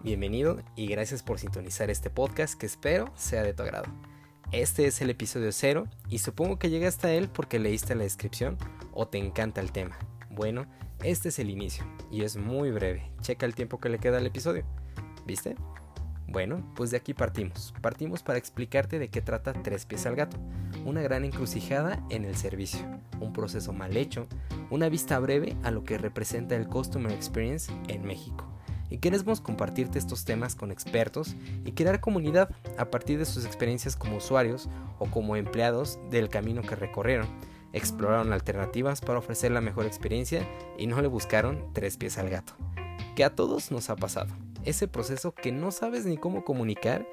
Bienvenido 0.00 0.62
y 0.76 0.86
gracias 0.86 1.24
por 1.24 1.40
sintonizar 1.40 1.90
este 1.90 2.08
podcast 2.08 2.54
que 2.54 2.66
espero 2.66 3.12
sea 3.16 3.42
de 3.42 3.52
tu 3.52 3.64
agrado. 3.64 3.86
Este 4.52 4.86
es 4.86 5.02
el 5.02 5.10
episodio 5.10 5.50
0 5.50 5.88
y 6.08 6.18
supongo 6.18 6.56
que 6.56 6.70
llegaste 6.70 7.08
a 7.08 7.12
él 7.14 7.28
porque 7.28 7.58
leíste 7.58 7.96
la 7.96 8.04
descripción 8.04 8.56
o 8.92 9.08
te 9.08 9.18
encanta 9.18 9.60
el 9.60 9.72
tema. 9.72 9.98
Bueno, 10.30 10.66
este 11.02 11.30
es 11.30 11.40
el 11.40 11.50
inicio 11.50 11.84
y 12.12 12.22
es 12.22 12.36
muy 12.36 12.70
breve. 12.70 13.10
Checa 13.22 13.44
el 13.44 13.56
tiempo 13.56 13.80
que 13.80 13.88
le 13.88 13.98
queda 13.98 14.18
al 14.18 14.26
episodio. 14.26 14.64
¿Viste? 15.26 15.56
Bueno, 16.28 16.62
pues 16.76 16.92
de 16.92 16.96
aquí 16.96 17.12
partimos. 17.12 17.74
Partimos 17.82 18.22
para 18.22 18.38
explicarte 18.38 19.00
de 19.00 19.08
qué 19.08 19.20
trata 19.20 19.52
Tres 19.52 19.84
pies 19.84 20.06
al 20.06 20.14
gato. 20.14 20.36
Una 20.84 21.02
gran 21.02 21.24
encrucijada 21.24 22.06
en 22.08 22.24
el 22.24 22.36
servicio, 22.36 22.86
un 23.18 23.32
proceso 23.32 23.72
mal 23.72 23.96
hecho, 23.96 24.28
una 24.70 24.88
vista 24.88 25.18
breve 25.18 25.56
a 25.64 25.72
lo 25.72 25.82
que 25.82 25.98
representa 25.98 26.54
el 26.54 26.68
Customer 26.68 27.10
Experience 27.10 27.72
en 27.88 28.04
México. 28.04 28.57
Y 28.90 28.98
queremos 28.98 29.40
compartirte 29.40 29.98
estos 29.98 30.24
temas 30.24 30.54
con 30.54 30.70
expertos 30.70 31.34
y 31.64 31.72
crear 31.72 32.00
comunidad 32.00 32.50
a 32.76 32.90
partir 32.90 33.18
de 33.18 33.24
sus 33.24 33.44
experiencias 33.44 33.96
como 33.96 34.16
usuarios 34.16 34.68
o 34.98 35.06
como 35.06 35.36
empleados 35.36 35.98
del 36.10 36.28
camino 36.28 36.62
que 36.62 36.76
recorrieron. 36.76 37.26
Exploraron 37.72 38.32
alternativas 38.32 39.00
para 39.00 39.18
ofrecer 39.18 39.50
la 39.50 39.60
mejor 39.60 39.86
experiencia 39.86 40.48
y 40.78 40.86
no 40.86 41.02
le 41.02 41.08
buscaron 41.08 41.72
tres 41.74 41.96
pies 41.96 42.16
al 42.18 42.30
gato. 42.30 42.54
Que 43.14 43.24
a 43.24 43.34
todos 43.34 43.70
nos 43.70 43.90
ha 43.90 43.96
pasado 43.96 44.32
ese 44.64 44.88
proceso 44.88 45.34
que 45.34 45.52
no 45.52 45.70
sabes 45.70 46.04
ni 46.04 46.16
cómo 46.16 46.44
comunicar 46.44 47.06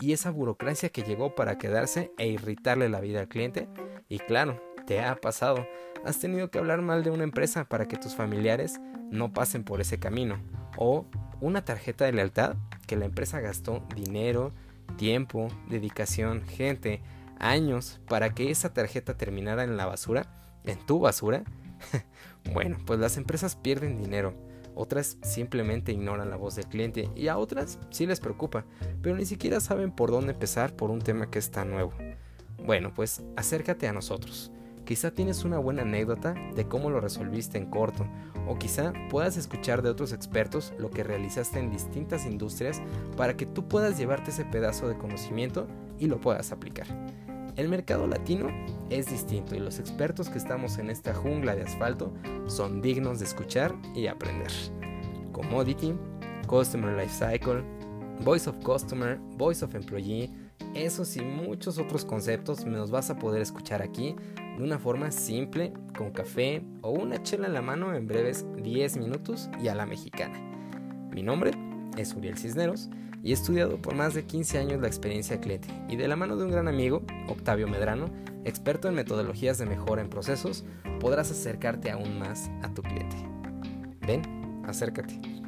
y 0.00 0.12
esa 0.12 0.30
burocracia 0.30 0.88
que 0.88 1.02
llegó 1.02 1.34
para 1.34 1.58
quedarse 1.58 2.12
e 2.18 2.26
irritarle 2.28 2.88
la 2.88 3.00
vida 3.00 3.20
al 3.20 3.28
cliente. 3.28 3.68
Y 4.08 4.18
claro, 4.18 4.60
te 4.86 5.00
ha 5.00 5.14
pasado, 5.16 5.66
has 6.04 6.18
tenido 6.18 6.50
que 6.50 6.58
hablar 6.58 6.82
mal 6.82 7.04
de 7.04 7.10
una 7.10 7.24
empresa 7.24 7.64
para 7.68 7.86
que 7.86 7.96
tus 7.96 8.14
familiares 8.14 8.80
no 9.10 9.32
pasen 9.32 9.62
por 9.62 9.80
ese 9.80 9.98
camino. 9.98 10.40
O 10.76 11.06
una 11.42 11.64
tarjeta 11.64 12.06
de 12.06 12.12
lealtad 12.12 12.56
que 12.86 12.96
la 12.96 13.04
empresa 13.04 13.40
gastó 13.40 13.84
dinero, 13.94 14.52
tiempo, 14.96 15.48
dedicación, 15.68 16.42
gente, 16.42 17.02
años 17.38 18.00
para 18.08 18.30
que 18.34 18.50
esa 18.50 18.72
tarjeta 18.72 19.18
terminara 19.18 19.64
en 19.64 19.76
la 19.76 19.84
basura, 19.84 20.26
en 20.64 20.78
tu 20.86 21.00
basura. 21.00 21.44
bueno, 22.54 22.78
pues 22.86 22.98
las 22.98 23.18
empresas 23.18 23.56
pierden 23.56 24.00
dinero 24.00 24.34
otras 24.74 25.18
simplemente 25.22 25.92
ignoran 25.92 26.30
la 26.30 26.36
voz 26.36 26.56
del 26.56 26.66
cliente 26.66 27.10
y 27.14 27.28
a 27.28 27.36
otras 27.36 27.78
sí 27.90 28.06
les 28.06 28.20
preocupa, 28.20 28.64
pero 29.02 29.16
ni 29.16 29.26
siquiera 29.26 29.60
saben 29.60 29.92
por 29.92 30.10
dónde 30.10 30.32
empezar 30.32 30.74
por 30.74 30.90
un 30.90 31.00
tema 31.00 31.30
que 31.30 31.38
es 31.38 31.50
tan 31.50 31.70
nuevo. 31.70 31.92
Bueno, 32.64 32.92
pues 32.94 33.22
acércate 33.36 33.86
a 33.88 33.92
nosotros. 33.92 34.50
Quizá 34.84 35.12
tienes 35.12 35.44
una 35.44 35.58
buena 35.58 35.82
anécdota 35.82 36.34
de 36.54 36.66
cómo 36.66 36.90
lo 36.90 37.00
resolviste 37.00 37.56
en 37.56 37.66
corto, 37.66 38.06
o 38.48 38.58
quizá 38.58 38.92
puedas 39.10 39.36
escuchar 39.36 39.80
de 39.82 39.90
otros 39.90 40.12
expertos 40.12 40.72
lo 40.78 40.90
que 40.90 41.04
realizaste 41.04 41.60
en 41.60 41.70
distintas 41.70 42.26
industrias 42.26 42.82
para 43.16 43.36
que 43.36 43.46
tú 43.46 43.68
puedas 43.68 43.96
llevarte 43.96 44.30
ese 44.30 44.44
pedazo 44.44 44.88
de 44.88 44.98
conocimiento 44.98 45.68
y 45.98 46.06
lo 46.06 46.20
puedas 46.20 46.50
aplicar. 46.50 46.86
El 47.54 47.68
mercado 47.68 48.06
latino 48.06 48.48
es 48.90 49.06
distinto 49.10 49.54
y 49.54 49.60
los 49.60 49.78
expertos 49.78 50.28
que 50.28 50.38
estamos 50.38 50.78
en 50.78 50.90
esta 50.90 51.14
jungla 51.14 51.54
de 51.54 51.62
asfalto 51.62 52.12
son 52.46 52.80
dignos 52.80 53.18
de 53.18 53.26
escuchar 53.26 53.74
y 53.94 54.06
aprender. 54.06 54.50
Commodity, 55.32 55.94
Customer 56.48 56.96
Lifecycle, 56.96 57.62
Voice 58.20 58.48
of 58.48 58.56
Customer, 58.64 59.18
Voice 59.36 59.64
of 59.64 59.74
Employee, 59.74 60.30
esos 60.74 61.16
y 61.16 61.22
muchos 61.22 61.78
otros 61.78 62.04
conceptos 62.04 62.64
me 62.64 62.76
los 62.76 62.90
vas 62.90 63.10
a 63.10 63.18
poder 63.18 63.42
escuchar 63.42 63.82
aquí 63.82 64.16
de 64.56 64.62
una 64.62 64.78
forma 64.78 65.10
simple, 65.10 65.72
con 65.96 66.10
café 66.10 66.62
o 66.82 66.90
una 66.90 67.22
chela 67.22 67.46
en 67.46 67.54
la 67.54 67.62
mano 67.62 67.94
en 67.94 68.06
breves 68.06 68.46
10 68.62 68.96
minutos 68.98 69.48
y 69.62 69.68
a 69.68 69.74
la 69.74 69.86
mexicana. 69.86 70.38
Mi 71.10 71.22
nombre 71.22 71.52
es 71.96 72.14
Uriel 72.14 72.38
Cisneros 72.38 72.88
y 73.22 73.30
he 73.30 73.34
estudiado 73.34 73.80
por 73.80 73.94
más 73.94 74.14
de 74.14 74.24
15 74.24 74.58
años 74.58 74.80
la 74.80 74.88
experiencia 74.88 75.40
cliente 75.40 75.68
y 75.88 75.96
de 75.96 76.08
la 76.08 76.16
mano 76.16 76.36
de 76.36 76.44
un 76.44 76.50
gran 76.50 76.68
amigo, 76.68 77.02
Octavio 77.28 77.68
Medrano, 77.68 78.10
experto 78.44 78.88
en 78.88 78.94
metodologías 78.94 79.58
de 79.58 79.66
mejora 79.66 80.02
en 80.02 80.10
procesos, 80.10 80.64
podrás 81.00 81.30
acercarte 81.30 81.90
aún 81.90 82.18
más 82.18 82.50
a 82.62 82.72
tu 82.74 82.82
cliente. 82.82 83.16
Ven, 84.06 84.22
acércate. 84.66 85.41